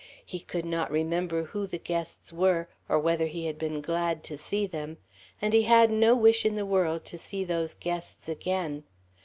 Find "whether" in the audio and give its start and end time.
2.97-3.27